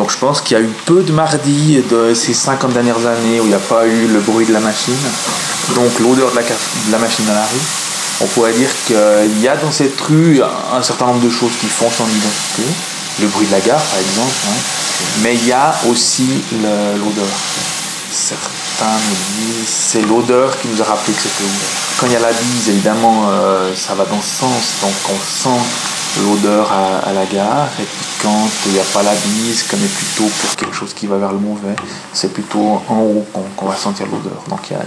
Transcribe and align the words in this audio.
Donc 0.00 0.10
je 0.10 0.16
pense 0.16 0.40
qu'il 0.40 0.56
y 0.56 0.60
a 0.60 0.62
eu 0.62 0.70
peu 0.86 1.02
de 1.02 1.12
mardis 1.12 1.82
de 1.90 2.14
ces 2.14 2.32
50 2.32 2.72
dernières 2.72 3.06
années 3.06 3.38
où 3.38 3.44
il 3.44 3.48
n'y 3.48 3.54
a 3.54 3.58
pas 3.58 3.86
eu 3.86 4.06
le 4.06 4.18
bruit 4.20 4.46
de 4.46 4.52
la 4.54 4.60
machine, 4.60 4.96
donc 5.74 5.90
l'odeur 5.98 6.30
de 6.30 6.36
la, 6.90 6.98
machine 6.98 7.26
dans 7.26 7.34
la 7.34 7.42
rue. 7.42 7.60
On 8.22 8.26
pourrait 8.28 8.54
dire 8.54 8.70
qu'il 8.86 9.42
y 9.42 9.46
a 9.46 9.56
dans 9.56 9.70
cette 9.70 10.00
rue 10.00 10.40
un 10.42 10.82
certain 10.82 11.04
nombre 11.04 11.20
de 11.20 11.28
choses 11.28 11.52
qui 11.60 11.66
font 11.66 11.90
son 11.90 12.04
identité, 12.04 12.62
le 13.20 13.26
bruit 13.26 13.46
de 13.46 13.52
la 13.52 13.60
gare 13.60 13.78
par 13.78 13.98
exemple, 13.98 14.32
hein. 14.48 14.56
mais 15.22 15.34
il 15.34 15.46
y 15.46 15.52
a 15.52 15.78
aussi 15.90 16.30
l'odeur. 16.62 17.36
Certains 18.10 18.96
nous 19.06 19.16
disent 19.36 19.68
c'est 19.68 20.00
l'odeur 20.08 20.58
qui 20.58 20.68
nous 20.68 20.80
a 20.80 20.86
rappelé 20.86 21.12
que 21.12 21.20
c'était 21.20 21.44
ouvert. 21.44 21.68
Quand 21.98 22.06
il 22.06 22.12
y 22.12 22.16
a 22.16 22.20
la 22.20 22.32
bise, 22.32 22.70
évidemment, 22.70 23.26
euh, 23.28 23.74
ça 23.76 23.92
va 23.92 24.06
dans 24.06 24.22
ce 24.22 24.38
sens, 24.38 24.62
donc 24.80 24.94
on 25.10 25.18
sent 25.26 25.60
l'odeur 26.18 26.70
à, 26.72 27.12
la 27.12 27.24
gare. 27.26 27.68
Et 27.80 27.84
puis 27.84 28.06
quand 28.22 28.48
il 28.66 28.72
n'y 28.72 28.80
a 28.80 28.84
pas 28.84 29.02
la 29.02 29.14
bise, 29.14 29.64
qu'on 29.64 29.76
est 29.76 29.94
plutôt 29.94 30.28
pour 30.40 30.56
quelque 30.56 30.74
chose 30.74 30.94
qui 30.94 31.06
va 31.06 31.18
vers 31.18 31.32
le 31.32 31.38
mauvais, 31.38 31.76
c'est 32.12 32.32
plutôt 32.32 32.82
en 32.88 33.00
haut 33.00 33.26
qu'on 33.56 33.66
va 33.66 33.76
sentir 33.76 34.06
l'odeur. 34.06 34.42
Donc 34.48 34.70
y 34.70 34.74
a, 34.74 34.80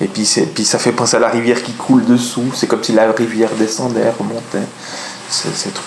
Et 0.00 0.08
puis, 0.08 0.24
ça 0.24 0.78
fait 0.78 0.92
penser 0.92 1.16
à 1.16 1.20
la 1.20 1.28
rivière 1.28 1.62
qui 1.62 1.72
coule 1.72 2.04
dessous. 2.04 2.52
C'est 2.54 2.66
comme 2.66 2.82
si 2.82 2.92
la 2.92 3.10
rivière 3.12 3.50
descendait, 3.58 4.10
remontait. 4.18 4.66
C'est 5.30 5.54
cette 5.54 5.78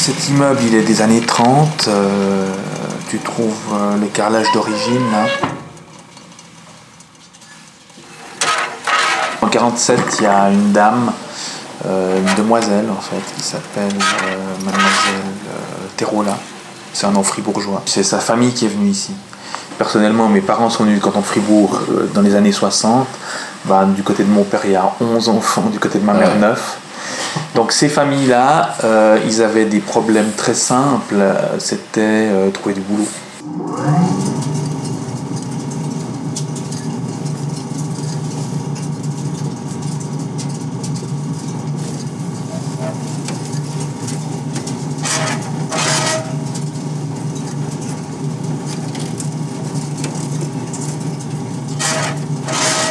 cet 0.00 0.30
immeuble, 0.30 0.60
il 0.66 0.74
est 0.74 0.82
des 0.82 1.02
années 1.02 1.20
30. 1.20 1.88
Euh, 1.88 2.54
tu 3.10 3.18
trouves 3.18 3.52
euh, 3.74 3.98
le 3.98 4.06
carrelage 4.06 4.46
d'origine 4.54 5.12
là. 5.12 5.26
En 9.42 9.48
47, 9.48 10.00
il 10.18 10.24
y 10.24 10.26
a 10.26 10.48
une 10.48 10.72
dame, 10.72 11.12
euh, 11.84 12.18
une 12.18 12.34
demoiselle 12.34 12.86
en 12.90 13.00
fait, 13.00 13.20
qui 13.36 13.42
s'appelle 13.42 13.92
Mademoiselle 14.64 15.34
Terola. 15.98 16.38
C'est 16.94 17.06
un 17.06 17.10
nom 17.10 17.22
fribourgeois. 17.22 17.82
C'est 17.84 18.02
sa 18.02 18.20
famille 18.20 18.54
qui 18.54 18.64
est 18.64 18.68
venue 18.68 18.88
ici. 18.88 19.12
Personnellement, 19.76 20.30
mes 20.30 20.40
parents 20.40 20.70
sont 20.70 20.84
venus 20.84 20.96
du 20.96 21.02
canton 21.02 21.20
de 21.20 21.26
Fribourg 21.26 21.78
dans 22.14 22.22
les 22.22 22.34
années 22.34 22.52
60. 22.52 23.06
Bah, 23.66 23.84
du 23.84 24.02
côté 24.02 24.24
de 24.24 24.30
mon 24.30 24.44
père, 24.44 24.60
il 24.64 24.72
y 24.72 24.76
a 24.76 24.92
11 25.00 25.28
enfants, 25.28 25.68
du 25.70 25.78
côté 25.78 25.98
de 25.98 26.04
ma 26.04 26.14
mère, 26.14 26.36
9. 26.36 26.79
Donc 27.54 27.72
ces 27.72 27.88
familles-là, 27.88 28.76
euh, 28.84 29.18
ils 29.26 29.42
avaient 29.42 29.64
des 29.64 29.80
problèmes 29.80 30.30
très 30.36 30.54
simples, 30.54 31.22
c'était 31.58 32.00
euh, 32.00 32.50
trouver 32.50 32.74
du 32.74 32.80
boulot. 32.80 33.08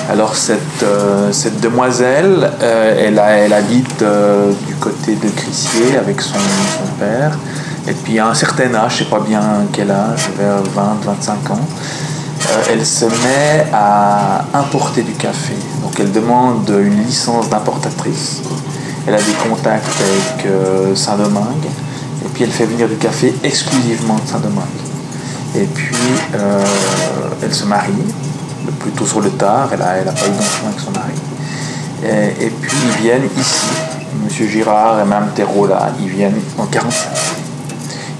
Alors 0.09 0.35
cette, 0.35 0.81
euh, 0.81 1.31
demoiselle, 1.61 2.52
euh, 2.63 3.07
elle, 3.45 3.53
habite 3.53 4.02
euh, 4.02 4.52
du 4.65 4.73
côté 4.73 5.13
de 5.13 5.29
Crissier 5.29 5.97
avec 5.97 6.19
son, 6.19 6.33
son, 6.33 6.91
père. 6.99 7.38
Et 7.88 7.93
puis 7.93 8.17
à 8.17 8.30
un 8.30 8.33
certain 8.33 8.73
âge, 8.73 8.97
je 8.97 9.03
ne 9.03 9.05
sais 9.05 9.11
pas 9.11 9.19
bien 9.19 9.41
quel 9.71 9.91
âge, 9.91 10.31
vers 10.35 10.63
20-25 10.63 11.52
ans, 11.53 11.67
elle 12.71 12.83
se 12.83 13.05
met 13.05 13.67
à 13.71 14.45
importer 14.55 15.03
du 15.03 15.11
café. 15.11 15.53
Donc 15.83 15.99
elle 15.99 16.11
demande 16.11 16.67
une 16.69 17.03
licence 17.05 17.47
d'importatrice. 17.47 18.41
Elle 19.05 19.14
a 19.14 19.21
des 19.21 19.33
contacts 19.47 19.86
avec 20.02 20.97
Saint-Domingue. 20.97 21.67
Et 22.26 22.30
puis 22.33 22.45
elle 22.45 22.52
fait 22.52 22.65
venir 22.65 22.87
du 22.87 22.95
café 22.95 23.36
exclusivement 23.43 24.15
de 24.15 24.27
Saint-Domingue. 24.27 24.64
Et 25.55 25.65
puis 25.65 25.95
elle 27.43 27.53
se 27.53 27.65
marie 27.65 27.93
plutôt 28.71 29.05
sur 29.05 29.21
le 29.21 29.30
tard, 29.31 29.69
elle 29.71 29.80
n'a 29.80 29.97
elle 29.97 30.07
a 30.07 30.11
pas 30.11 30.27
eu 30.27 30.31
d'enfant 30.31 30.67
avec 30.67 30.80
son 30.80 30.91
mari. 30.91 31.13
Et, 32.03 32.49
puis 32.49 32.77
ils 32.83 33.02
viennent 33.02 33.30
ici, 33.37 33.67
Monsieur 34.23 34.47
Girard 34.47 34.99
et 34.99 35.03
Mme 35.03 35.31
Terrola, 35.35 35.91
ils 35.99 36.07
viennent 36.07 36.39
en 36.57 36.65
45. 36.65 37.09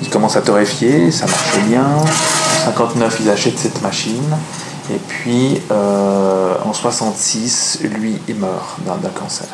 Ils 0.01 0.09
commencent 0.09 0.35
à 0.35 0.41
torréfier, 0.41 1.11
ça 1.11 1.25
marche 1.25 1.59
bien. 1.67 1.85
En 1.85 2.65
59, 2.65 3.19
ils 3.21 3.29
achètent 3.29 3.59
cette 3.59 3.81
machine. 3.81 4.35
Et 4.93 4.99
puis 5.07 5.61
euh, 5.71 6.55
en 6.65 6.73
66, 6.73 7.79
lui, 7.83 8.19
il 8.27 8.35
meurt 8.35 8.79
d'un 8.85 9.09
cancer. 9.09 9.47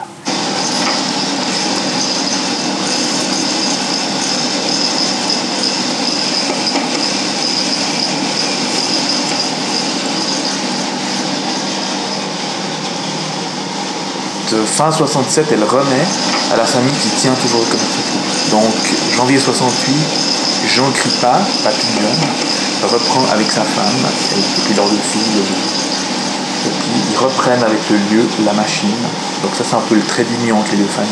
Fin 14.65 14.91
67, 14.91 15.47
elle 15.51 15.63
remet 15.63 16.05
à 16.53 16.57
la 16.57 16.65
famille 16.65 16.93
qui 16.93 17.09
tient 17.09 17.33
toujours 17.33 17.61
le 17.61 17.65
commerce 17.65 18.51
Donc, 18.51 18.73
janvier 19.15 19.39
68, 19.39 19.93
Jean 20.67 20.89
Cripa, 20.91 21.39
jeune, 21.63 22.89
reprend 22.89 23.23
avec 23.33 23.51
sa 23.51 23.61
femme 23.61 23.99
et, 24.37 24.61
puis 24.65 24.73
leurs 24.75 24.87
deux 24.87 24.97
filles 24.97 25.41
Et 26.65 26.69
puis, 26.69 27.01
ils 27.11 27.17
reprennent 27.17 27.63
avec 27.63 27.79
le 27.89 27.97
lieu 27.97 28.27
la 28.45 28.53
machine. 28.53 28.89
Donc, 29.43 29.55
ça, 29.55 29.63
c'est 29.63 29.75
un 29.75 29.83
peu 29.87 29.95
le 29.95 30.03
trait 30.03 30.23
d'union 30.23 30.59
entre 30.59 30.71
les 30.71 30.77
deux 30.77 30.89
familles. 30.89 31.09